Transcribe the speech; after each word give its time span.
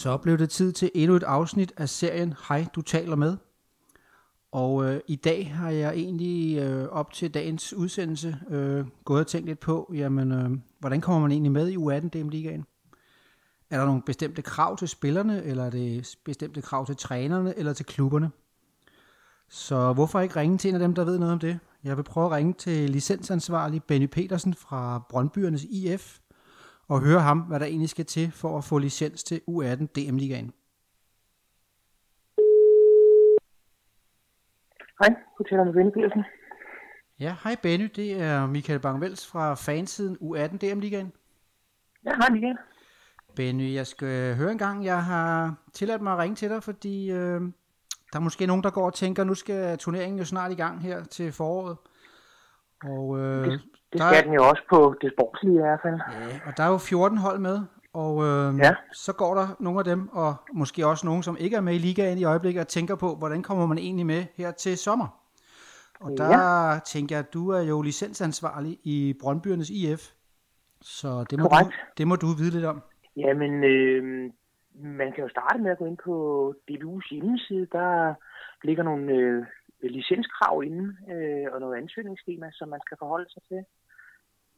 Så 0.00 0.16
blev 0.16 0.38
det 0.38 0.50
tid 0.50 0.72
til 0.72 0.90
endnu 0.94 1.16
et 1.16 1.22
afsnit 1.22 1.72
af 1.76 1.88
serien 1.88 2.34
Hej, 2.48 2.66
du 2.74 2.82
taler 2.82 3.16
med. 3.16 3.36
Og 4.52 4.84
øh, 4.84 5.00
i 5.08 5.16
dag 5.16 5.54
har 5.54 5.70
jeg 5.70 5.94
egentlig 5.94 6.58
øh, 6.58 6.88
op 6.88 7.12
til 7.12 7.34
dagens 7.34 7.72
udsendelse 7.72 8.38
øh, 8.50 8.86
gået 9.04 9.20
og 9.20 9.26
tænkt 9.26 9.46
lidt 9.46 9.60
på, 9.60 9.92
jamen, 9.94 10.32
øh, 10.32 10.50
hvordan 10.78 11.00
kommer 11.00 11.20
man 11.20 11.32
egentlig 11.32 11.52
med 11.52 11.68
i 11.68 11.76
U18 11.76 12.08
DM 12.08 12.28
Ligaen? 12.28 12.66
Er 13.70 13.78
der 13.78 13.86
nogle 13.86 14.02
bestemte 14.06 14.42
krav 14.42 14.76
til 14.76 14.88
spillerne, 14.88 15.42
eller 15.42 15.64
er 15.64 15.70
det 15.70 16.16
bestemte 16.24 16.62
krav 16.62 16.86
til 16.86 16.96
trænerne, 16.96 17.58
eller 17.58 17.72
til 17.72 17.86
klubberne? 17.86 18.30
Så 19.48 19.92
hvorfor 19.92 20.20
ikke 20.20 20.36
ringe 20.36 20.58
til 20.58 20.68
en 20.68 20.74
af 20.74 20.80
dem, 20.80 20.94
der 20.94 21.04
ved 21.04 21.18
noget 21.18 21.32
om 21.32 21.38
det? 21.38 21.58
Jeg 21.84 21.96
vil 21.96 22.02
prøve 22.02 22.26
at 22.26 22.32
ringe 22.32 22.52
til 22.52 22.90
licensansvarlig 22.90 23.82
Benny 23.84 24.06
Petersen 24.06 24.54
fra 24.54 25.02
Brøndbyernes 25.08 25.64
IF, 25.64 26.18
og 26.90 27.00
høre 27.00 27.20
ham, 27.20 27.38
hvad 27.38 27.60
der 27.60 27.66
egentlig 27.66 27.88
skal 27.88 28.04
til 28.04 28.32
for 28.32 28.58
at 28.58 28.64
få 28.64 28.78
licens 28.78 29.24
til 29.24 29.40
U18 29.48 29.86
DM-ligaen. 29.96 30.52
Hej, 35.00 35.08
med 35.64 35.72
Benny 35.72 35.90
Petersen. 35.90 36.24
Ja, 37.20 37.36
hej 37.42 37.56
Benny, 37.62 37.90
det 37.96 38.20
er 38.20 38.46
Michael 38.46 38.80
Bangvels 38.80 39.26
fra 39.26 39.54
fansiden 39.54 40.16
U18 40.22 40.56
DM-ligaen. 40.56 41.12
Ja, 42.04 42.10
hej 42.16 42.30
Michael. 42.30 42.56
Benny, 43.36 43.74
jeg 43.74 43.86
skal 43.86 44.36
høre 44.36 44.52
en 44.52 44.58
gang, 44.58 44.84
jeg 44.84 45.04
har 45.04 45.54
tilladt 45.72 46.02
mig 46.02 46.12
at 46.12 46.18
ringe 46.18 46.36
til 46.36 46.50
dig, 46.50 46.62
fordi 46.62 47.10
øh, 47.10 47.40
der 48.12 48.18
er 48.18 48.20
måske 48.20 48.46
nogen, 48.46 48.62
der 48.62 48.70
går 48.70 48.86
og 48.86 48.94
tænker, 48.94 49.24
nu 49.24 49.34
skal 49.34 49.78
turneringen 49.78 50.18
jo 50.18 50.24
snart 50.24 50.52
i 50.52 50.54
gang 50.54 50.82
her 50.82 51.04
til 51.04 51.32
foråret. 51.32 51.76
Og, 52.84 53.18
øh, 53.18 53.58
det, 53.92 54.00
skal 54.00 54.14
der, 54.14 54.22
den 54.22 54.32
jo 54.32 54.48
også 54.48 54.62
på 54.70 54.94
det 55.00 55.12
sportslige 55.12 55.54
i 55.54 55.60
hvert 55.60 55.80
fald. 55.82 55.94
Ja, 55.94 56.40
og 56.46 56.56
der 56.56 56.62
er 56.62 56.68
jo 56.68 56.78
14 56.78 57.18
hold 57.18 57.38
med, 57.38 57.58
og 57.92 58.24
øh, 58.24 58.58
ja. 58.58 58.74
så 58.92 59.12
går 59.12 59.34
der 59.34 59.46
nogle 59.60 59.78
af 59.78 59.84
dem, 59.84 60.08
og 60.08 60.34
måske 60.52 60.86
også 60.86 61.06
nogen, 61.06 61.22
som 61.22 61.36
ikke 61.40 61.56
er 61.56 61.60
med 61.60 61.74
i 61.74 61.78
ligaen 61.78 62.18
i 62.18 62.24
øjeblikket, 62.24 62.60
og 62.60 62.68
tænker 62.68 62.96
på, 62.96 63.14
hvordan 63.14 63.42
kommer 63.42 63.66
man 63.66 63.78
egentlig 63.78 64.06
med 64.06 64.24
her 64.34 64.50
til 64.50 64.78
sommer? 64.78 65.08
Og 66.00 66.10
der 66.18 66.28
ja. 66.28 66.78
tænker 66.78 67.16
jeg, 67.16 67.24
at 67.24 67.34
du 67.34 67.48
er 67.48 67.62
jo 67.62 67.82
licensansvarlig 67.82 68.78
i 68.84 69.14
Brøndbyernes 69.20 69.70
IF, 69.70 70.02
så 70.82 71.24
det 71.30 71.38
må, 71.38 71.44
du, 71.44 71.70
det 71.98 72.08
må 72.08 72.16
du 72.16 72.26
vide 72.26 72.50
lidt 72.50 72.64
om. 72.64 72.82
Jamen, 73.16 73.64
øh, 73.64 74.30
man 74.74 75.12
kan 75.12 75.24
jo 75.24 75.28
starte 75.28 75.58
med 75.58 75.70
at 75.70 75.78
gå 75.78 75.84
ind 75.84 75.98
på 76.04 76.14
DBU's 76.70 77.08
hjemmeside. 77.10 77.66
Der 77.72 78.14
ligger 78.64 78.82
nogle 78.82 79.12
øh, 79.12 79.46
licenskrav 79.82 80.62
inde 80.64 80.96
øh, 81.12 81.46
og 81.52 81.60
noget 81.60 81.76
ansøgningsskema, 81.76 82.50
som 82.52 82.68
man 82.68 82.80
skal 82.86 82.96
forholde 82.98 83.30
sig 83.30 83.42
til. 83.48 83.64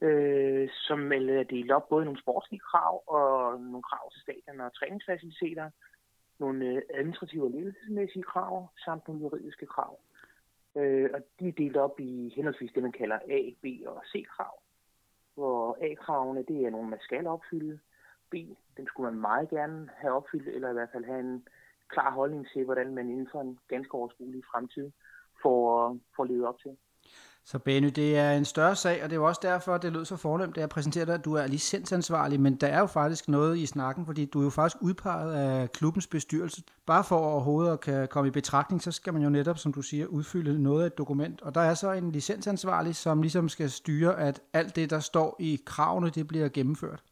Øh, 0.02 0.68
som 0.72 1.12
er 1.12 1.42
delt 1.42 1.72
op 1.72 1.88
både 1.88 2.04
nogle 2.04 2.20
sportslige 2.20 2.60
krav 2.60 3.02
og 3.06 3.60
nogle 3.60 3.82
krav 3.82 4.10
til 4.10 4.20
stadion 4.22 4.60
og 4.60 4.74
træningsfaciliteter, 4.74 5.70
nogle 6.38 6.66
øh, 6.66 6.82
administrative 6.94 7.44
og 7.44 7.50
ledelsesmæssige 7.50 8.22
krav 8.22 8.68
samt 8.84 9.08
nogle 9.08 9.22
juridiske 9.22 9.66
krav. 9.66 9.98
Øh, 10.76 11.10
og 11.14 11.20
de 11.40 11.48
er 11.48 11.52
delt 11.52 11.76
op 11.76 12.00
i 12.00 12.32
henholdsvis 12.36 12.72
det, 12.74 12.82
man 12.82 12.92
kalder 12.92 13.18
A, 13.38 13.40
B 13.62 13.66
og 13.86 14.02
C-krav. 14.12 14.62
Hvor 15.34 15.78
A-kravene, 15.80 16.42
det 16.42 16.66
er 16.66 16.70
nogle, 16.70 16.90
man 16.90 17.00
skal 17.00 17.26
opfylde. 17.26 17.78
B, 18.30 18.34
den 18.76 18.86
skulle 18.86 19.10
man 19.10 19.20
meget 19.20 19.48
gerne 19.48 19.90
have 19.96 20.12
opfyldt, 20.12 20.48
eller 20.48 20.70
i 20.70 20.72
hvert 20.72 20.92
fald 20.92 21.04
have 21.04 21.20
en 21.20 21.46
klar 21.88 22.10
holdning 22.10 22.46
til, 22.52 22.64
hvordan 22.64 22.94
man 22.94 23.10
inden 23.10 23.28
for 23.32 23.40
en 23.40 23.58
ganske 23.68 23.94
overskuelig 23.94 24.42
fremtid 24.52 24.90
får, 25.42 25.98
får 26.16 26.24
levet 26.24 26.46
op 26.46 26.58
til. 26.58 26.76
Så 27.44 27.58
Benny, 27.58 27.88
det 27.88 28.18
er 28.18 28.32
en 28.32 28.44
større 28.44 28.76
sag, 28.76 29.02
og 29.02 29.10
det 29.10 29.16
er 29.16 29.20
jo 29.20 29.26
også 29.26 29.40
derfor, 29.42 29.78
det 29.78 29.92
lød 29.92 30.04
så 30.04 30.16
fornemt, 30.16 30.56
da 30.56 30.60
jeg 30.60 30.68
præsenterede 30.68 31.06
dig, 31.06 31.14
at 31.14 31.24
du 31.24 31.34
er 31.34 31.46
licensansvarlig, 31.46 32.40
men 32.40 32.56
der 32.56 32.66
er 32.66 32.78
jo 32.78 32.86
faktisk 32.86 33.28
noget 33.28 33.58
i 33.58 33.66
snakken, 33.66 34.06
fordi 34.06 34.24
du 34.24 34.40
er 34.40 34.44
jo 34.44 34.50
faktisk 34.50 34.82
udpeget 34.82 35.34
af 35.34 35.72
klubbens 35.72 36.06
bestyrelse. 36.06 36.62
Bare 36.86 37.04
for 37.04 37.16
overhovedet 37.16 37.72
at 37.72 37.80
kan 37.80 38.08
komme 38.08 38.28
i 38.28 38.30
betragtning, 38.30 38.82
så 38.82 38.92
skal 38.92 39.12
man 39.12 39.22
jo 39.22 39.30
netop, 39.30 39.58
som 39.58 39.72
du 39.72 39.82
siger, 39.82 40.06
udfylde 40.06 40.62
noget 40.62 40.82
af 40.82 40.86
et 40.86 40.98
dokument. 40.98 41.42
Og 41.42 41.54
der 41.54 41.60
er 41.60 41.74
så 41.74 41.92
en 41.92 42.12
licensansvarlig, 42.12 42.96
som 42.96 43.22
ligesom 43.22 43.48
skal 43.48 43.70
styre, 43.70 44.20
at 44.20 44.40
alt 44.52 44.76
det, 44.76 44.90
der 44.90 45.00
står 45.00 45.36
i 45.38 45.62
kravene, 45.66 46.10
det 46.10 46.28
bliver 46.28 46.48
gennemført. 46.48 47.02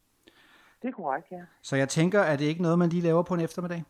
Det 0.81 0.87
er 0.87 0.91
korrekt, 0.91 1.31
ja. 1.31 1.41
Så 1.61 1.75
jeg 1.75 1.89
tænker, 1.89 2.21
at 2.21 2.39
det 2.39 2.45
ikke 2.45 2.61
noget, 2.61 2.79
man 2.79 2.89
lige 2.89 3.03
laver 3.03 3.23
på 3.23 3.33
en 3.33 3.39
eftermiddag? 3.39 3.83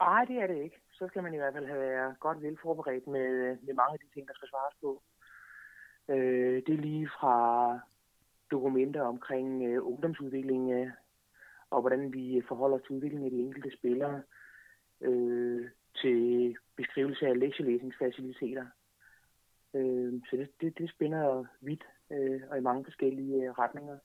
Nej, 0.00 0.24
det 0.24 0.36
er 0.42 0.46
det 0.46 0.56
ikke. 0.56 0.76
Så 0.92 1.08
skal 1.08 1.22
man 1.22 1.34
i 1.34 1.36
hvert 1.36 1.54
fald 1.54 1.66
have 1.66 1.80
været 1.80 2.20
godt 2.20 2.42
velforberedt 2.42 3.06
med, 3.06 3.28
med 3.66 3.74
mange 3.80 3.92
af 3.92 3.98
de 3.98 4.08
ting, 4.14 4.28
der 4.28 4.34
skal 4.34 4.48
svares 4.48 4.74
på. 4.82 5.02
Øh, 6.08 6.62
det 6.66 6.74
er 6.74 6.82
lige 6.82 7.08
fra 7.20 7.78
dokumenter 8.50 9.02
omkring 9.02 9.62
øh, 9.62 9.86
ungdomsudvikling 9.86 10.72
øh, 10.72 10.90
og 11.70 11.80
hvordan 11.80 12.12
vi 12.12 12.42
forholder 12.48 12.76
os 12.76 12.82
til 12.82 12.94
udviklingen 12.94 13.24
af 13.24 13.30
de 13.30 13.40
enkelte 13.40 13.70
spillere, 13.78 14.22
øh, 15.00 15.64
til 16.02 16.54
beskrivelse 16.76 17.26
af 17.26 17.38
lektielæsningsfaciliteter. 17.38 18.64
Øh, 19.74 20.12
så 20.30 20.36
det, 20.36 20.48
det, 20.60 20.78
det 20.78 20.90
spænder 20.90 21.44
vidt 21.60 21.84
øh, 22.12 22.40
og 22.50 22.58
i 22.58 22.60
mange 22.60 22.84
forskellige 22.84 23.44
øh, 23.44 23.50
retninger. 23.50 23.96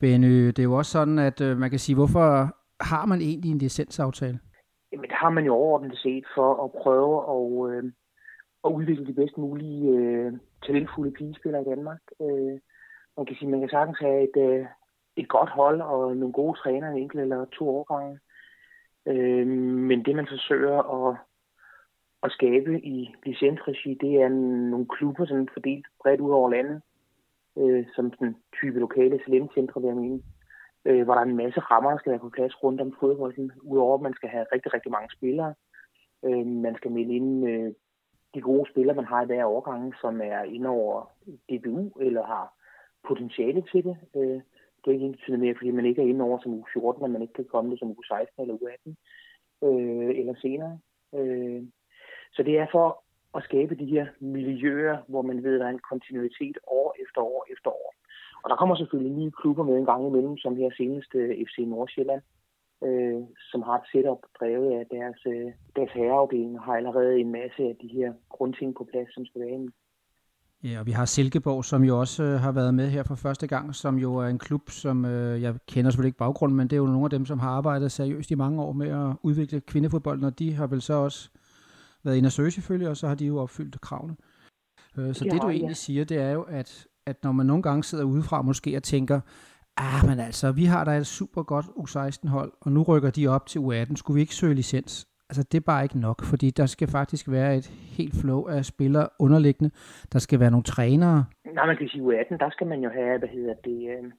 Benny, 0.00 0.46
det 0.46 0.58
er 0.58 0.62
jo 0.62 0.76
også 0.76 0.92
sådan, 0.92 1.18
at 1.18 1.40
øh, 1.40 1.56
man 1.56 1.70
kan 1.70 1.78
sige, 1.78 1.96
hvorfor 1.96 2.56
har 2.80 3.06
man 3.06 3.20
egentlig 3.20 3.50
en 3.50 3.58
licensaftale? 3.58 4.38
Jamen, 4.92 5.08
det 5.08 5.16
har 5.16 5.30
man 5.30 5.44
jo 5.44 5.54
overordnet 5.54 5.98
set 5.98 6.24
for 6.34 6.64
at 6.64 6.72
prøve 6.82 7.14
at, 7.34 7.72
øh, 7.72 7.92
at 8.64 8.70
udvikle 8.70 9.06
de 9.06 9.12
bedst 9.12 9.38
mulige 9.38 9.98
øh, 9.98 10.32
talentfulde 10.66 11.12
pigespillere 11.12 11.62
i 11.62 11.64
Danmark. 11.64 12.00
Øh, 12.22 12.58
man 13.16 13.26
kan 13.26 13.36
sige, 13.36 13.50
man 13.50 13.60
kan 13.60 13.68
sagtens 13.68 13.98
have 13.98 14.22
et, 14.22 14.36
øh, 14.36 14.66
et 15.16 15.28
godt 15.28 15.50
hold 15.50 15.80
og 15.80 16.16
nogle 16.16 16.32
gode 16.32 16.58
trænere, 16.58 16.92
en 16.92 17.02
enkelt 17.02 17.22
eller 17.22 17.44
to 17.44 17.68
årgange. 17.68 18.18
Øh, 19.06 19.46
men 19.88 20.04
det, 20.04 20.16
man 20.16 20.26
forsøger 20.26 20.78
at, 20.96 21.16
at 22.22 22.32
skabe 22.32 22.80
i 22.80 23.14
licensregi, 23.26 23.98
det 24.00 24.22
er 24.22 24.28
nogle 24.28 24.86
klubber, 24.86 25.26
sådan 25.26 25.48
fordelt 25.52 25.86
bredt 26.02 26.20
ud 26.20 26.30
over 26.30 26.50
landet, 26.50 26.82
øh, 27.58 27.86
som 27.94 28.12
sådan 28.12 28.36
type 28.60 28.78
lokale 28.78 29.18
talentcentre, 29.18 29.80
vil 29.80 29.88
jeg 29.88 29.96
mene, 29.96 30.22
øh, 30.84 31.04
hvor 31.04 31.14
der 31.14 31.20
er 31.20 31.26
en 31.26 31.36
masse 31.36 31.60
rammer, 31.60 31.90
der 31.90 31.98
skal 31.98 32.10
være 32.10 32.26
på 32.26 32.30
plads 32.36 32.62
rundt 32.64 32.80
om 32.80 32.96
fodbolden, 33.00 33.52
udover 33.62 33.94
at 33.94 34.02
man 34.02 34.14
skal 34.14 34.28
have 34.28 34.46
rigtig, 34.52 34.74
rigtig 34.74 34.92
mange 34.92 35.10
spillere. 35.16 35.54
Øh, 36.24 36.46
man 36.46 36.76
skal 36.76 36.90
melde 36.90 37.14
ind 37.14 37.48
øh, 37.48 37.72
de 38.38 38.42
gode 38.42 38.70
spillere, 38.70 38.96
man 38.96 39.10
har 39.12 39.22
i 39.22 39.26
hver 39.26 39.44
årgang, 39.44 39.94
som 40.00 40.20
er 40.20 40.42
inde 40.42 40.68
over 40.68 41.10
DBU 41.48 42.00
eller 42.00 42.24
har 42.32 42.46
potentiale 43.08 43.62
til 43.72 43.84
det. 43.84 43.96
Øh, 44.16 44.40
det 44.80 44.86
er 44.86 44.92
ikke 44.92 45.06
ens 45.06 45.28
mere, 45.28 45.54
fordi 45.58 45.70
man 45.70 45.86
ikke 45.86 46.02
er 46.02 46.06
inde 46.06 46.24
over 46.24 46.38
som 46.38 46.54
u 46.54 46.64
14, 46.72 47.02
og 47.02 47.10
man 47.10 47.22
ikke 47.22 47.34
kan 47.34 47.44
komme 47.52 47.70
det 47.70 47.78
som 47.78 47.90
u 47.90 48.02
16 48.02 48.42
eller 48.42 48.54
u 48.54 48.66
18 48.66 48.96
øh, 49.68 50.18
eller 50.20 50.34
senere. 50.42 50.78
Øh, 51.14 51.62
så 52.32 52.42
det 52.42 52.58
er 52.58 52.66
for 52.72 53.04
at 53.36 53.42
skabe 53.44 53.74
de 53.74 53.86
her 53.94 54.06
miljøer, 54.20 54.98
hvor 55.08 55.22
man 55.22 55.42
ved, 55.44 55.54
at 55.54 55.60
der 55.60 55.66
er 55.66 55.70
en 55.70 55.88
kontinuitet 55.90 56.58
år 56.66 56.96
efter 57.02 57.20
år 57.20 57.46
efter 57.52 57.70
år. 57.70 57.94
Og 58.42 58.50
der 58.50 58.56
kommer 58.56 58.74
selvfølgelig 58.76 59.16
nye 59.18 59.30
klubber 59.30 59.64
med 59.64 59.76
en 59.76 59.84
gang 59.84 60.06
imellem, 60.06 60.36
som 60.36 60.56
her 60.56 60.70
senest 60.76 61.14
øh, 61.14 61.46
FC 61.46 61.56
Nordsjælland, 61.58 62.22
som 63.52 63.62
har 63.62 63.76
et 63.78 63.86
setup 63.92 64.22
drevet 64.38 64.70
af 64.78 64.84
deres, 64.96 65.20
øh, 65.26 65.48
deres 65.76 65.92
herreafdeling, 65.96 66.60
har 66.60 66.74
allerede 66.80 67.20
en 67.20 67.32
masse 67.32 67.62
af 67.70 67.76
de 67.82 67.88
her 67.88 68.12
grundting 68.28 68.70
på 68.78 68.84
plads, 68.90 69.14
som 69.14 69.26
skal 69.26 69.40
være 69.40 69.50
inde. 69.50 69.72
Ja, 70.64 70.80
og 70.80 70.86
vi 70.86 70.90
har 70.90 71.04
Silkeborg, 71.04 71.64
som 71.64 71.84
jo 71.84 72.00
også 72.00 72.22
øh, 72.22 72.40
har 72.40 72.52
været 72.52 72.74
med 72.74 72.88
her 72.88 73.02
for 73.02 73.14
første 73.14 73.46
gang, 73.46 73.74
som 73.74 73.98
jo 73.98 74.16
er 74.16 74.26
en 74.26 74.38
klub, 74.38 74.70
som 74.70 75.04
øh, 75.04 75.42
jeg 75.42 75.54
kender 75.68 75.90
selvfølgelig 75.90 76.08
ikke 76.08 76.18
baggrunden, 76.18 76.56
men 76.56 76.68
det 76.68 76.76
er 76.76 76.80
jo 76.80 76.86
nogle 76.86 77.04
af 77.04 77.10
dem, 77.10 77.26
som 77.26 77.38
har 77.38 77.50
arbejdet 77.50 77.92
seriøst 77.92 78.30
i 78.30 78.34
mange 78.34 78.62
år 78.62 78.72
med 78.72 78.88
at 78.88 79.16
udvikle 79.22 79.60
kvindefodbolden, 79.60 80.24
og 80.24 80.38
de 80.38 80.54
har 80.54 80.66
vel 80.66 80.82
så 80.82 80.94
også 80.94 81.30
været 82.04 82.16
inde 82.16 82.26
og 82.26 82.32
søge 82.32 82.50
selvfølgelig, 82.50 82.88
og 82.88 82.96
så 82.96 83.08
har 83.08 83.14
de 83.14 83.26
jo 83.26 83.38
opfyldt 83.38 83.80
kravene. 83.80 84.16
Øh, 84.98 85.14
så 85.14 85.24
det, 85.24 85.32
det 85.32 85.42
du 85.42 85.48
egentlig 85.48 85.68
ja. 85.68 85.74
siger, 85.74 86.04
det 86.04 86.18
er 86.18 86.30
jo, 86.30 86.42
at, 86.42 86.86
at 87.06 87.24
når 87.24 87.32
man 87.32 87.46
nogle 87.46 87.62
gange 87.62 87.84
sidder 87.84 88.04
udefra 88.04 88.42
måske 88.42 88.76
og 88.76 88.82
tænker, 88.82 89.20
ah, 89.84 90.08
men 90.08 90.20
altså, 90.20 90.52
vi 90.52 90.64
har 90.64 90.84
da 90.84 90.90
et 90.90 91.06
super 91.06 91.42
godt 91.42 91.66
U16-hold, 91.66 92.52
og 92.60 92.72
nu 92.72 92.82
rykker 92.82 93.10
de 93.10 93.28
op 93.28 93.46
til 93.46 93.58
U18, 93.58 93.96
skulle 93.96 94.14
vi 94.14 94.20
ikke 94.20 94.34
søge 94.34 94.54
licens? 94.54 95.08
Altså, 95.30 95.42
det 95.42 95.58
er 95.58 95.70
bare 95.72 95.82
ikke 95.82 96.00
nok, 96.00 96.24
fordi 96.24 96.50
der 96.50 96.66
skal 96.66 96.88
faktisk 96.88 97.30
være 97.30 97.56
et 97.56 97.66
helt 97.96 98.14
flow 98.20 98.46
af 98.46 98.64
spillere 98.64 99.08
underliggende. 99.18 99.70
Der 100.12 100.18
skal 100.18 100.40
være 100.40 100.50
nogle 100.50 100.64
trænere. 100.64 101.24
Nej, 101.54 101.66
man 101.66 101.76
kan 101.76 101.88
sige 101.88 102.02
U18, 102.02 102.36
der 102.36 102.50
skal 102.50 102.66
man 102.66 102.80
jo 102.80 102.90
have, 102.90 103.18
hvad 103.18 103.28
hedder 103.28 103.54
det, 103.54 103.80
øh, 103.94 104.12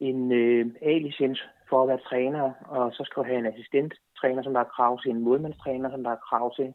en 0.00 0.32
øh, 0.32 0.66
A-licens 0.82 1.40
for 1.68 1.82
at 1.82 1.88
være 1.88 2.06
træner, 2.10 2.52
og 2.76 2.92
så 2.92 3.02
skal 3.04 3.20
du 3.20 3.26
have 3.28 3.38
en 3.38 3.52
assistenttræner, 3.52 4.42
som 4.42 4.52
der 4.52 4.60
er 4.60 4.74
krav 4.76 5.00
til, 5.02 5.10
en 5.10 5.24
målmandstræner, 5.24 5.90
som 5.90 6.02
der 6.04 6.10
er 6.10 6.24
krav 6.28 6.54
til. 6.56 6.68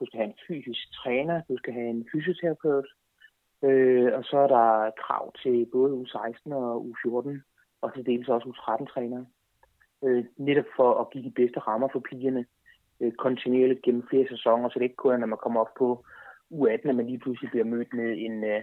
Du 0.00 0.06
skal 0.06 0.18
have 0.18 0.28
en 0.28 0.38
fysisk 0.48 0.84
træner, 1.00 1.42
du 1.48 1.56
skal 1.56 1.72
have 1.72 1.88
en 1.88 2.06
fysioterapeut, 2.12 2.86
øh, 3.66 4.12
og 4.18 4.24
så 4.24 4.36
er 4.38 4.46
der 4.46 4.90
krav 4.90 5.32
til 5.42 5.66
både 5.72 5.92
U16 6.00 6.54
og 6.54 6.86
U14, 6.86 7.30
og 7.82 7.94
til 7.94 8.06
dels 8.06 8.28
også 8.28 8.48
U13-trænere. 8.48 9.26
Øh, 10.04 10.24
netop 10.36 10.64
for 10.76 10.94
at 11.00 11.10
give 11.10 11.24
de 11.24 11.30
bedste 11.30 11.60
rammer 11.60 11.88
for 11.92 12.02
pigerne 12.10 12.46
øh, 13.00 13.12
kontinuerligt 13.12 13.82
gennem 13.82 14.08
flere 14.10 14.28
sæsoner, 14.28 14.68
så 14.68 14.78
det 14.78 14.84
ikke 14.84 14.96
kun 14.96 15.12
er, 15.12 15.16
når 15.16 15.26
man 15.26 15.38
kommer 15.42 15.60
op 15.60 15.74
på 15.78 16.04
U18, 16.52 16.88
at 16.88 16.96
man 16.96 17.06
lige 17.06 17.18
pludselig 17.18 17.50
bliver 17.50 17.64
mødt 17.64 17.92
med 17.94 18.10
en, 18.18 18.44
øh, 18.44 18.62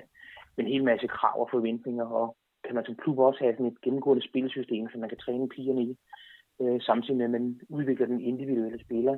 en 0.57 0.67
hel 0.67 0.83
masse 0.83 1.07
krav 1.07 1.41
og 1.41 1.49
forventninger, 1.51 2.05
og 2.05 2.35
kan 2.63 2.75
man 2.75 2.85
som 2.85 2.95
klub 2.95 3.19
også 3.19 3.39
have 3.39 3.53
sådan 3.53 3.71
et 3.71 3.81
gennemgående 3.81 4.27
spilsystem, 4.29 4.89
så 4.89 4.97
man 4.97 5.09
kan 5.09 5.17
træne 5.17 5.49
pigerne 5.49 5.83
i. 5.83 5.97
øh, 6.61 6.81
samtidig 6.81 7.17
med, 7.17 7.25
at 7.25 7.31
man 7.31 7.59
udvikler 7.69 8.05
den 8.05 8.21
individuelle 8.21 8.79
spiller, 8.85 9.17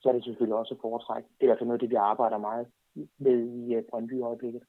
så 0.00 0.08
er 0.08 0.12
det 0.12 0.24
selvfølgelig 0.24 0.56
også 0.56 0.76
foretræk. 0.80 1.24
Det 1.24 1.40
er 1.40 1.44
i 1.44 1.46
hvert 1.46 1.58
fald 1.58 1.66
noget, 1.66 1.80
det 1.80 1.90
vi 1.90 1.94
arbejder 1.94 2.38
meget 2.38 2.66
med 3.18 3.38
i 3.60 3.74
øh, 3.74 3.82
Brøndby 3.90 4.12
i 4.18 4.20
øjeblikket. 4.20 4.62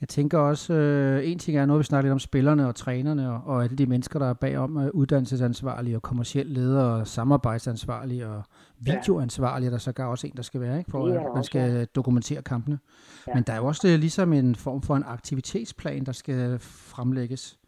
Jeg 0.00 0.08
tænker 0.08 0.38
også, 0.38 0.74
øh, 0.74 1.30
en 1.30 1.38
ting 1.38 1.58
er 1.58 1.66
noget, 1.66 1.78
vi 1.78 1.84
snakker 1.84 2.02
lidt 2.02 2.12
om 2.12 2.18
spillerne 2.18 2.68
og 2.68 2.74
trænerne 2.74 3.30
og, 3.32 3.40
og 3.46 3.62
alle 3.64 3.76
de 3.76 3.86
mennesker, 3.86 4.18
der 4.18 4.26
er 4.26 4.34
bagom, 4.34 4.76
uh, 4.76 4.86
uddannelsesansvarlige 4.94 5.96
og 5.96 6.02
kommersielle 6.02 6.54
ledere 6.54 7.00
og 7.00 7.06
samarbejdsansvarlige 7.06 8.26
og 8.26 8.42
videoansvarlige, 8.78 9.70
der 9.70 9.78
så 9.78 9.92
gør 9.92 10.04
også 10.04 10.26
en, 10.26 10.32
der 10.36 10.42
skal 10.42 10.60
være, 10.60 10.78
ikke, 10.78 10.90
for 10.90 11.06
at 11.06 11.34
man 11.34 11.44
skal 11.44 11.70
ja. 11.70 11.84
dokumentere 11.84 12.42
kampene. 12.42 12.78
Ja. 13.26 13.34
Men 13.34 13.42
der 13.46 13.52
er 13.52 13.56
jo 13.56 13.66
også 13.66 13.88
det, 13.88 14.00
ligesom 14.00 14.32
en 14.32 14.54
form 14.54 14.82
for 14.82 14.94
en 14.94 15.04
aktivitetsplan, 15.06 16.04
der 16.04 16.12
skal 16.12 16.58
fremlægges. 16.94 17.58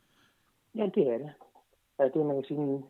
Ja, 0.74 0.86
det 0.94 1.08
er 1.08 1.18
det. 1.18 1.30
Ja, 1.98 2.04
det 2.04 2.26
man 2.26 2.36
kan 2.36 2.44
sige, 2.44 2.84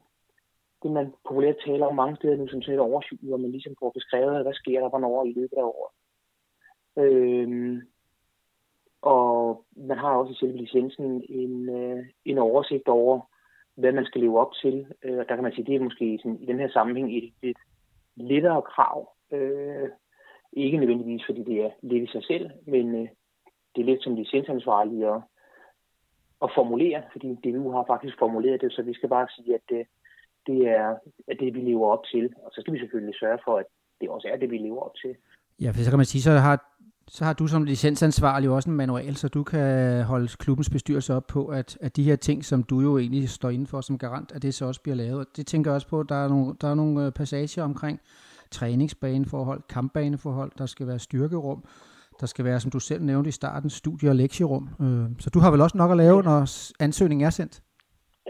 det 0.83 0.91
man 0.91 1.13
populært 1.29 1.57
taler 1.67 1.87
om 1.87 1.97
mange 1.97 2.17
steder 2.17 2.37
nu, 2.37 2.49
som 2.49 2.63
sådan 2.63 2.75
et 2.75 2.81
oversyn, 2.81 3.19
hvor 3.23 3.37
man 3.37 3.51
ligesom 3.51 3.75
får 3.79 3.91
beskrevet, 3.91 4.43
hvad 4.43 4.55
sker 4.55 4.81
der 4.81 4.89
hvornår 4.89 5.25
i 5.25 5.33
løbet 5.33 5.57
af 5.57 5.63
året. 5.63 5.93
Øhm, 6.97 7.81
og 9.03 9.65
man 9.77 9.99
har 9.99 10.11
også 10.11 10.33
i 10.33 10.37
selve 10.37 10.57
licensen 10.57 11.25
en, 11.29 11.69
øh, 11.69 12.05
en 12.25 12.39
oversigt 12.39 12.89
over, 12.89 13.21
hvad 13.75 13.93
man 13.93 14.05
skal 14.05 14.21
leve 14.21 14.41
op 14.41 14.53
til. 14.63 14.87
Øh, 15.05 15.17
der 15.17 15.35
kan 15.35 15.43
man 15.43 15.53
sige, 15.53 15.67
det 15.67 15.75
er 15.75 15.81
måske 15.81 16.19
sådan, 16.23 16.39
i 16.43 16.47
den 16.47 16.59
her 16.59 16.71
sammenhæng 16.71 17.17
et, 17.17 17.33
lidt 17.43 17.59
lettere 18.17 18.63
krav. 18.63 19.13
Øh, 19.33 19.89
ikke 20.53 20.79
nødvendigvis, 20.79 21.23
fordi 21.27 21.45
det 21.45 21.65
er 21.65 21.71
lidt 21.83 22.09
i 22.09 22.13
sig 22.13 22.25
selv, 22.25 22.51
men 22.67 22.95
øh, 22.95 23.09
det 23.75 23.81
er 23.81 23.85
lidt 23.85 24.03
som 24.03 24.15
licensansvarlige 24.15 25.09
at, 25.09 25.21
at 26.43 26.51
formulere, 26.55 27.03
fordi 27.13 27.29
DBU 27.35 27.71
har 27.71 27.85
faktisk 27.87 28.19
formuleret 28.19 28.61
det, 28.61 28.73
så 28.73 28.83
vi 28.83 28.95
skal 28.95 29.09
bare 29.09 29.29
sige, 29.37 29.55
at 29.55 29.61
det, 29.69 29.87
det 30.47 30.69
er 30.69 30.97
at 31.29 31.37
det, 31.41 31.55
vi 31.55 31.61
lever 31.61 31.87
op 31.87 32.05
til. 32.05 32.35
Og 32.45 32.51
så 32.53 32.61
skal 32.61 32.75
vi 32.75 32.79
selvfølgelig 32.79 33.15
sørge 33.15 33.39
for, 33.45 33.57
at 33.57 33.67
det 34.01 34.09
også 34.09 34.29
er 34.33 34.37
det, 34.37 34.51
vi 34.51 34.59
lever 34.59 34.83
op 34.83 34.97
til. 35.03 35.17
Ja, 35.61 35.69
for 35.71 35.85
så 35.85 35.91
kan 35.91 35.99
man 35.99 36.13
sige, 36.13 36.23
så 36.23 36.31
har 36.31 36.57
så 37.13 37.25
har 37.25 37.33
du 37.33 37.47
som 37.47 37.65
licensansvarlig 37.65 38.51
også 38.51 38.71
en 38.71 38.77
manual, 38.77 39.17
så 39.17 39.29
du 39.29 39.43
kan 39.43 40.03
holde 40.03 40.29
klubbens 40.39 40.71
bestyrelse 40.71 41.15
op 41.15 41.27
på, 41.27 41.47
at, 41.47 41.79
at 41.81 41.97
de 41.97 42.03
her 42.03 42.17
ting, 42.17 42.45
som 42.45 42.63
du 42.63 42.81
jo 42.81 42.99
egentlig 42.99 43.29
står 43.29 43.51
inden 43.51 43.67
for 43.67 43.81
som 43.81 43.99
garant, 43.99 44.33
at 44.33 44.43
det 44.43 44.55
så 44.55 44.65
også 44.65 44.83
bliver 44.83 44.97
lavet. 44.97 45.19
Og 45.19 45.27
det 45.37 45.47
tænker 45.47 45.71
jeg 45.71 45.75
også 45.75 45.89
på, 45.89 46.01
at 46.01 46.09
der 46.09 46.15
er 46.25 46.29
nogle, 46.29 46.55
der 46.61 46.69
er 46.69 46.75
nogle 46.75 47.07
øh, 47.07 47.13
passager 47.13 47.63
omkring 47.65 48.01
træningsbaneforhold, 48.51 49.63
kampbaneforhold, 49.69 50.53
der 50.59 50.67
skal 50.67 50.87
være 50.87 50.99
styrkerum, 50.99 51.65
der 52.21 52.27
skal 52.27 52.45
være, 52.45 52.61
som 52.61 52.71
du 52.71 52.81
selv 52.81 53.03
nævnte 53.03 53.29
i 53.29 53.33
starten, 53.33 53.71
studie- 53.71 54.09
og 54.09 54.17
lektierum. 54.17 54.69
Øh, 54.81 55.07
så 55.19 55.31
du 55.31 55.39
har 55.39 55.51
vel 55.51 55.61
også 55.61 55.79
nok 55.79 55.91
at 55.91 55.97
lave, 55.97 56.23
når 56.23 56.41
ansøgningen 56.83 57.27
er 57.27 57.31
sendt? 57.31 57.63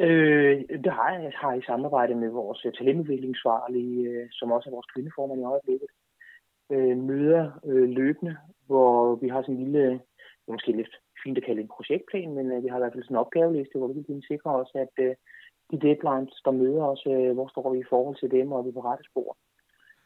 Øh, 0.01 0.57
det 0.85 0.93
har 0.93 1.11
jeg. 1.13 1.23
Jeg 1.23 1.33
har 1.35 1.55
i 1.55 1.63
samarbejde 1.67 2.15
med 2.15 2.31
vores 2.31 2.67
talentudviklingsvarlige, 2.79 4.29
som 4.33 4.53
også 4.53 4.69
er 4.69 4.75
vores 4.75 4.87
kvindeformand 4.95 5.41
i 5.41 5.45
øjeblikket, 5.45 5.89
øh, 6.71 6.97
møder 6.97 7.51
øh, 7.65 7.89
løbende, 7.89 8.37
hvor 8.67 9.15
vi 9.15 9.29
har 9.29 9.43
sådan 9.43 9.55
en 9.55 9.65
lille, 9.65 9.91
det 9.93 10.49
måske 10.49 10.73
lidt 10.73 10.95
fint 11.25 11.39
at 11.39 11.45
kalde 11.45 11.61
en 11.61 11.75
projektplan, 11.77 12.35
men 12.35 12.53
øh, 12.53 12.63
vi 12.63 12.69
har 12.69 12.77
i 12.77 12.81
hvert 12.81 12.93
fald 12.93 13.05
sådan 13.05 13.17
en 13.17 13.25
opgaveliste, 13.25 13.79
hvor 13.79 13.89
vi 13.89 13.93
kan 13.93 14.05
ligesom 14.09 14.23
sikre 14.23 14.51
os, 14.51 14.71
at 14.75 14.95
øh, 14.99 15.15
de 15.71 15.81
deadlines, 15.87 16.43
der 16.45 16.51
møder 16.51 16.85
os, 16.85 17.03
øh, 17.07 17.33
hvor 17.35 17.49
står 17.49 17.73
vi 17.73 17.79
i 17.79 17.91
forhold 17.93 18.17
til 18.17 18.31
dem, 18.31 18.53
og 18.53 18.65
vi 18.65 18.69
er 18.69 18.73
på 18.73 18.81
rette 18.81 19.05
spor. 19.11 19.37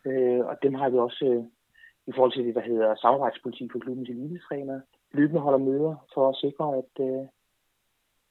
Øh, 0.06 0.46
og 0.46 0.56
dem 0.62 0.74
har 0.74 0.88
vi 0.88 0.98
også 0.98 1.24
øh, 1.24 1.44
i 2.06 2.12
forhold 2.14 2.32
til 2.32 2.46
det, 2.46 2.54
der 2.54 2.60
hedder 2.70 2.94
samarbejdspolitik 2.94 3.72
for 3.72 3.78
klubbens 3.78 4.08
elitetræner. 4.08 4.80
Løbende 5.12 5.40
holder 5.40 5.58
møder 5.58 5.94
for 6.14 6.28
at 6.28 6.36
sikre, 6.36 6.66
at, 6.80 6.92
øh, 7.06 7.26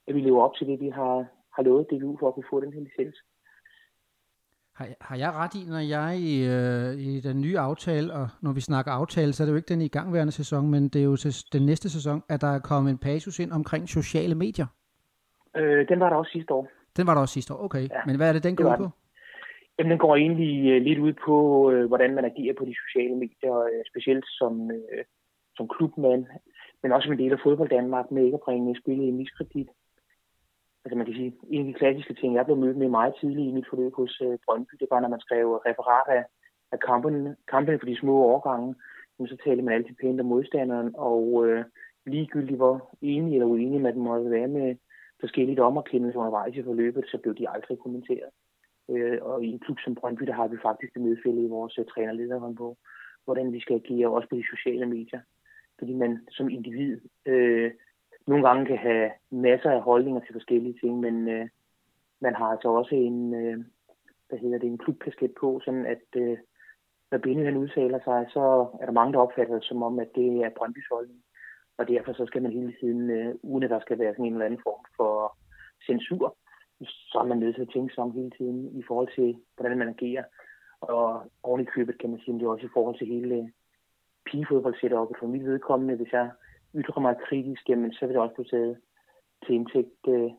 at 0.07 0.15
vi 0.15 0.21
lever 0.21 0.41
op 0.43 0.55
til 0.55 0.67
det, 0.67 0.79
vi 0.79 0.89
har, 0.89 1.25
har 1.55 1.63
lovet 1.63 1.87
DBU 1.91 2.17
for 2.19 2.27
at 2.27 2.33
kunne 2.33 2.49
få 2.49 2.59
den 2.61 2.73
her 2.73 2.81
licens. 2.81 3.17
Har, 4.75 4.87
har 5.01 5.17
jeg 5.17 5.31
ret 5.31 5.55
i, 5.55 5.69
når 5.69 5.83
jeg 5.95 6.19
i, 6.19 6.33
øh, 6.55 6.91
i 7.07 7.19
den 7.19 7.41
nye 7.41 7.59
aftale, 7.59 8.13
og 8.13 8.27
når 8.41 8.53
vi 8.53 8.61
snakker 8.61 8.91
aftale, 8.91 9.33
så 9.33 9.43
er 9.43 9.45
det 9.45 9.51
jo 9.51 9.55
ikke 9.55 9.73
den 9.73 9.81
i 9.81 9.87
gangværende 9.87 10.31
sæson, 10.31 10.71
men 10.71 10.89
det 10.89 10.99
er 11.01 11.05
jo 11.05 11.17
den 11.53 11.65
næste 11.65 11.89
sæson, 11.89 12.23
at 12.29 12.41
der 12.41 12.47
er 12.47 12.59
kommet 12.59 12.91
en 12.91 12.97
passus 12.97 13.39
ind 13.39 13.51
omkring 13.51 13.89
sociale 13.89 14.35
medier? 14.35 14.65
Øh, 15.57 15.87
den 15.89 15.99
var 15.99 16.09
der 16.09 16.15
også 16.15 16.31
sidste 16.31 16.53
år. 16.53 16.67
Den 16.97 17.07
var 17.07 17.13
der 17.13 17.21
også 17.21 17.33
sidste 17.33 17.53
år, 17.53 17.63
okay. 17.63 17.81
Ja, 17.89 18.01
men 18.05 18.15
hvad 18.15 18.29
er 18.29 18.33
det, 18.33 18.43
den 18.43 18.55
går 18.55 18.71
ud 18.71 18.77
på? 18.77 18.89
Jamen, 19.79 19.91
den 19.91 19.99
går 19.99 20.15
egentlig 20.15 20.71
øh, 20.71 20.81
lidt 20.81 20.99
ud 20.99 21.13
på, 21.25 21.35
øh, 21.71 21.85
hvordan 21.87 22.15
man 22.15 22.25
agerer 22.25 22.53
på 22.57 22.65
de 22.65 22.75
sociale 22.83 23.15
medier, 23.15 23.55
øh, 23.59 23.81
specielt 23.91 24.25
som, 24.27 24.71
øh, 24.71 25.03
som 25.55 25.67
klubmand, 25.67 26.25
men 26.83 26.91
også 26.91 27.05
som 27.05 27.13
en 27.13 27.19
del 27.19 27.31
af 27.31 27.39
fodbold 27.43 27.69
Danmark, 27.69 28.11
med 28.11 28.23
ikke 28.25 28.39
at 28.41 28.45
bringe 28.45 28.79
spillet 28.81 29.07
i 29.07 29.11
miskredit 29.11 29.69
altså 30.85 30.95
man 30.97 31.05
kan 31.05 31.15
sige, 31.15 31.33
en 31.49 31.61
af 31.61 31.67
de 31.73 31.79
klassiske 31.79 32.13
ting, 32.13 32.35
jeg 32.35 32.45
blev 32.45 32.57
mødt 32.57 32.77
med 32.77 32.89
meget 32.89 33.13
tidligt 33.19 33.49
i 33.49 33.51
mit 33.51 33.69
forløb 33.69 33.93
hos 33.93 34.21
øh, 34.21 34.37
Brøndby, 34.45 34.73
det 34.79 34.87
var, 34.91 34.99
når 34.99 35.09
man 35.09 35.19
skrev 35.19 35.45
referat 35.53 36.07
af, 36.17 36.23
af 36.71 36.79
kampen, 36.79 37.35
kampen 37.47 37.79
for 37.79 37.85
de 37.85 37.97
små 37.99 38.15
årgange, 38.15 38.75
så 39.27 39.37
talte 39.43 39.63
man 39.63 39.73
altid 39.73 39.95
pænt 40.01 40.19
om 40.19 40.25
modstanderen, 40.25 40.91
og 40.97 41.47
øh, 41.47 41.65
ligegyldigt 42.05 42.57
hvor 42.57 42.97
enig 43.01 43.33
eller 43.33 43.45
uenig 43.45 43.81
man 43.81 43.97
måtte 43.97 44.31
være 44.31 44.47
med 44.47 44.75
forskellige 45.19 45.57
dommerkendelser 45.57 46.19
undervejs 46.19 46.55
i 46.55 46.63
forløbet, 46.63 47.05
så 47.07 47.17
blev 47.17 47.35
de 47.35 47.49
aldrig 47.49 47.79
kommenteret. 47.79 48.29
Øh, 48.89 49.17
og 49.21 49.43
i 49.43 49.47
en 49.47 49.59
klub 49.59 49.77
som 49.79 49.95
Brøndby, 49.95 50.23
der 50.23 50.33
har 50.33 50.47
vi 50.47 50.57
faktisk 50.61 50.93
det 50.93 51.01
medfælde 51.01 51.41
i 51.43 51.47
vores 51.47 51.79
uh, 51.79 51.85
trænerlederhånd 51.85 52.55
på, 52.57 52.77
hvordan 53.25 53.53
vi 53.53 53.59
skal 53.59 53.75
agere 53.75 54.07
også 54.09 54.29
på 54.29 54.35
de 54.35 54.45
sociale 54.53 54.85
medier. 54.85 55.21
Fordi 55.79 55.93
man 55.93 56.19
som 56.29 56.49
individ 56.49 57.01
øh, 57.25 57.71
nogle 58.27 58.47
gange 58.47 58.65
kan 58.65 58.77
have 58.77 59.11
masser 59.29 59.71
af 59.71 59.81
holdninger 59.81 60.21
til 60.21 60.33
forskellige 60.33 60.79
ting, 60.81 60.99
men 60.99 61.27
øh, 61.27 61.47
man 62.19 62.35
har 62.35 62.45
altså 62.45 62.67
også 62.67 62.95
en, 62.95 63.33
øh, 63.35 63.57
hvad 64.29 64.39
hedder 64.39 64.57
det, 64.57 64.67
en 64.67 64.77
klubkasket 64.77 65.33
på, 65.39 65.61
sådan 65.65 65.85
at 65.85 66.05
øh, 66.15 66.37
når 67.11 67.17
Benny 67.17 67.45
han 67.45 67.57
udtaler 67.57 67.99
sig, 68.03 68.25
så 68.29 68.67
er 68.81 68.85
der 68.85 68.91
mange, 68.91 69.13
der 69.13 69.19
opfatter 69.19 69.53
det 69.53 69.63
som 69.63 69.83
om, 69.83 69.99
at 69.99 70.09
det 70.15 70.29
er 70.43 70.49
Brøndby's 70.49 70.93
holdning. 70.95 71.19
Og 71.77 71.87
derfor 71.87 72.13
så 72.13 72.25
skal 72.25 72.41
man 72.41 72.51
hele 72.51 72.73
tiden, 72.79 73.09
øh, 73.09 73.35
uden 73.43 73.63
at 73.63 73.69
der 73.69 73.79
skal 73.79 73.99
være 73.99 74.13
sådan 74.13 74.25
en 74.25 74.33
eller 74.33 74.45
anden 74.45 74.63
form 74.63 74.85
for 74.97 75.37
censur, 75.85 76.37
så 76.81 77.17
er 77.19 77.25
man 77.25 77.37
nødt 77.37 77.55
til 77.55 77.61
at 77.61 77.73
tænke 77.73 77.93
sig 77.93 78.03
om 78.03 78.11
hele 78.11 78.31
tiden 78.37 78.79
i 78.79 78.83
forhold 78.87 79.09
til, 79.15 79.37
hvordan 79.55 79.77
man 79.77 79.89
agerer. 79.89 80.23
Og 80.81 81.31
oven 81.43 81.61
i 81.61 81.65
købet 81.75 81.99
kan 81.99 82.09
man 82.09 82.19
sige, 82.19 82.35
at 82.35 82.39
det 82.39 82.45
er 82.45 82.49
også 82.49 82.65
i 82.65 82.73
forhold 82.73 82.97
til 82.97 83.07
hele 83.07 83.35
øh, 83.35 83.47
pigefodbold 84.25 84.75
For 85.19 85.27
mit 85.27 85.45
vedkommende, 85.45 85.95
hvis 85.95 86.11
jeg 86.13 86.31
ytrer 86.75 87.01
mig 87.01 87.15
kritisk, 87.27 87.69
jamen, 87.69 87.93
så 87.93 88.05
vil 88.05 88.13
det 88.13 88.21
også 88.21 88.35
blive 88.35 88.51
taget 88.53 88.77
til 89.45 89.55
indtægt 89.55 90.03
øh, 90.07 90.31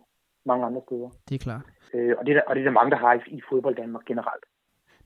mange 0.46 0.66
andre 0.66 0.82
steder. 0.86 1.08
Det 1.28 1.34
er 1.34 1.38
klart. 1.38 1.66
Øh, 1.94 2.14
og, 2.18 2.26
det 2.26 2.32
er 2.32 2.36
der, 2.38 2.42
og 2.48 2.54
det 2.54 2.60
er 2.60 2.64
der 2.64 2.80
mange, 2.80 2.90
der 2.90 2.96
har 2.96 3.14
i, 3.14 3.36
i 3.36 3.40
fodbold 3.50 3.76
Danmark 3.76 4.04
generelt. 4.04 4.44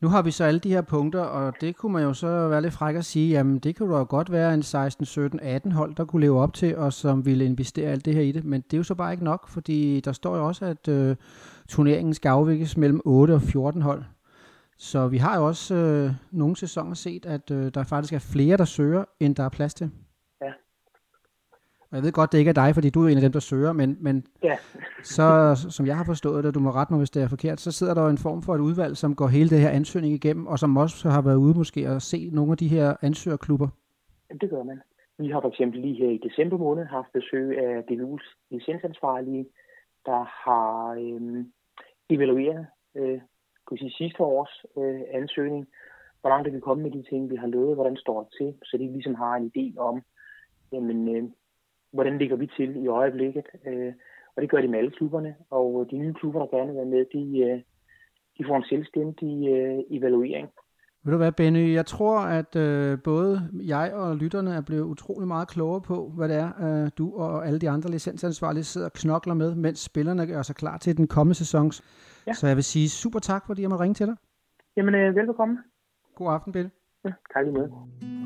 Nu 0.00 0.08
har 0.08 0.22
vi 0.22 0.30
så 0.30 0.44
alle 0.44 0.60
de 0.60 0.72
her 0.72 0.82
punkter, 0.82 1.20
og 1.20 1.60
det 1.60 1.76
kunne 1.76 1.92
man 1.92 2.02
jo 2.02 2.14
så 2.14 2.48
være 2.48 2.62
lidt 2.62 2.72
fræk 2.72 2.96
at 2.96 3.04
sige, 3.04 3.30
jamen 3.30 3.58
det 3.58 3.76
kunne 3.76 3.96
jo 3.96 4.06
godt 4.08 4.32
være 4.32 4.54
en 4.54 4.62
16, 4.62 5.06
17, 5.06 5.40
18 5.40 5.72
hold, 5.72 5.94
der 5.94 6.04
kunne 6.04 6.20
leve 6.20 6.40
op 6.40 6.54
til, 6.54 6.76
og 6.76 6.92
som 6.92 7.26
ville 7.26 7.44
investere 7.44 7.90
alt 7.90 8.04
det 8.04 8.14
her 8.14 8.22
i 8.22 8.32
det. 8.32 8.44
Men 8.44 8.60
det 8.60 8.72
er 8.72 8.78
jo 8.78 8.82
så 8.82 8.94
bare 8.94 9.12
ikke 9.12 9.24
nok, 9.24 9.48
fordi 9.48 10.00
der 10.00 10.12
står 10.12 10.36
jo 10.36 10.46
også, 10.46 10.64
at 10.64 10.88
øh, 10.88 11.16
turneringen 11.68 12.14
skal 12.14 12.28
afvikles 12.28 12.76
mellem 12.76 13.00
8 13.04 13.32
og 13.32 13.42
14 13.42 13.82
hold. 13.82 14.02
Så 14.78 15.08
vi 15.08 15.16
har 15.18 15.38
jo 15.38 15.46
også 15.46 15.74
øh, 15.74 16.10
nogle 16.30 16.56
sæsoner 16.56 16.94
set, 16.94 17.26
at 17.26 17.50
øh, 17.50 17.74
der 17.74 17.84
faktisk 17.84 18.12
er 18.12 18.28
flere, 18.32 18.56
der 18.56 18.64
søger, 18.64 19.04
end 19.20 19.36
der 19.36 19.42
er 19.42 19.48
plads 19.48 19.74
til. 19.74 19.90
Og 21.90 21.96
jeg 21.96 22.04
ved 22.04 22.12
godt, 22.12 22.32
det 22.32 22.38
ikke 22.38 22.48
er 22.48 22.60
dig, 22.62 22.74
fordi 22.74 22.90
du 22.90 23.04
er 23.04 23.08
en 23.08 23.16
af 23.16 23.22
dem, 23.22 23.32
der 23.32 23.40
søger, 23.40 23.72
men, 23.72 23.96
men 24.00 24.26
ja. 24.42 24.56
så, 25.02 25.28
som 25.70 25.86
jeg 25.86 25.96
har 25.96 26.04
forstået 26.04 26.44
det, 26.44 26.54
du 26.54 26.60
må 26.60 26.70
rette 26.70 26.92
mig, 26.92 26.98
hvis 26.98 27.10
det 27.10 27.22
er 27.22 27.28
forkert, 27.28 27.60
så 27.60 27.72
sidder 27.72 27.94
der 27.94 28.06
en 28.06 28.18
form 28.18 28.42
for 28.42 28.54
et 28.54 28.60
udvalg, 28.60 28.96
som 28.96 29.14
går 29.14 29.26
hele 29.26 29.50
det 29.50 29.60
her 29.60 29.70
ansøgning 29.70 30.14
igennem, 30.14 30.46
og 30.46 30.58
som 30.58 30.76
også 30.76 31.08
har 31.08 31.22
været 31.22 31.36
ude 31.36 31.54
måske 31.58 31.88
at 31.88 32.02
se 32.02 32.30
nogle 32.32 32.52
af 32.52 32.58
de 32.58 32.68
her 32.68 32.96
ansøgerklubber. 33.02 33.68
Det 34.40 34.50
gør 34.50 34.62
man. 34.62 34.80
Vi 35.18 35.28
har 35.28 35.40
for 35.40 35.48
eksempel 35.48 35.80
lige 35.80 35.94
her 35.94 36.10
i 36.10 36.20
december 36.28 36.58
måned 36.58 36.84
haft 36.84 37.12
besøg 37.12 37.58
af 37.58 37.82
DVU's 37.90 38.48
licensansvarlige, 38.50 39.46
der 40.06 40.24
har 40.44 40.92
øh, 40.92 41.44
evalueret 42.10 42.66
øh, 42.94 43.20
kunne 43.68 43.78
sige, 43.78 43.90
sidste 43.90 44.22
års 44.22 44.64
øh, 44.78 45.00
ansøgning, 45.20 45.68
hvor 46.20 46.30
langt 46.30 46.48
er 46.48 46.52
vi 46.52 46.60
kommet 46.60 46.84
med 46.84 46.92
de 46.98 47.08
ting, 47.10 47.30
vi 47.30 47.36
har 47.36 47.46
lovet, 47.46 47.74
hvordan 47.74 47.96
står 47.96 48.22
det 48.22 48.30
til, 48.38 48.54
så 48.64 48.76
de 48.76 48.92
ligesom 48.92 49.14
har 49.14 49.34
en 49.36 49.52
idé 49.52 49.78
om, 49.78 50.02
jamen, 50.72 51.08
øh, 51.16 51.24
hvordan 51.92 52.18
ligger 52.18 52.36
vi 52.36 52.46
til 52.56 52.76
i 52.84 52.86
øjeblikket. 52.86 53.46
Øh, 53.66 53.92
og 54.36 54.42
det 54.42 54.50
gør 54.50 54.60
de 54.60 54.68
med 54.68 54.78
alle 54.78 54.90
klubberne. 54.90 55.34
Og 55.50 55.86
de 55.90 55.98
nye 55.98 56.14
klubber, 56.14 56.40
der 56.40 56.56
gerne 56.56 56.66
vil 56.66 56.76
være 56.76 56.94
med, 56.96 57.04
de, 57.12 57.38
øh, 57.38 57.60
de 58.38 58.44
får 58.48 58.56
en 58.56 58.64
selvstændig 58.64 59.48
øh, 59.48 59.78
evaluering. 59.90 60.48
Ved 61.04 61.12
du 61.12 61.16
hvad, 61.16 61.32
Benny? 61.32 61.74
Jeg 61.74 61.86
tror, 61.86 62.18
at 62.20 62.56
øh, 62.56 62.98
både 63.04 63.48
jeg 63.66 63.94
og 63.94 64.16
lytterne 64.16 64.54
er 64.54 64.60
blevet 64.60 64.82
utrolig 64.82 65.28
meget 65.28 65.48
klogere 65.48 65.80
på, 65.80 66.12
hvad 66.16 66.28
det 66.28 66.36
er, 66.36 66.50
øh, 66.84 66.90
du 66.98 67.16
og 67.16 67.46
alle 67.46 67.58
de 67.58 67.70
andre 67.70 67.90
licensansvarlige 67.90 68.64
sidder 68.64 68.86
og 68.86 68.92
knokler 68.92 69.34
med, 69.34 69.54
mens 69.54 69.78
spillerne 69.78 70.26
gør 70.26 70.42
sig 70.42 70.56
klar 70.56 70.78
til 70.78 70.96
den 70.96 71.08
kommende 71.08 71.34
sæson. 71.34 71.72
Ja. 72.26 72.32
Så 72.32 72.46
jeg 72.46 72.56
vil 72.56 72.64
sige 72.64 72.88
super 72.88 73.18
tak, 73.18 73.46
fordi 73.46 73.62
jeg 73.62 73.70
må 73.70 73.76
ringe 73.76 73.94
til 73.94 74.06
dig. 74.06 74.16
Jamen, 74.76 74.94
øh, 74.94 75.16
velbekomme. 75.16 75.58
God 76.14 76.32
aften, 76.32 76.52
Benny. 76.52 76.68
Ja, 77.04 77.12
tak 77.32 77.44
lige 77.44 77.54
med. 77.54 78.17